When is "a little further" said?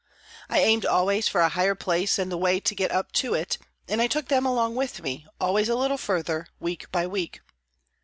5.69-6.47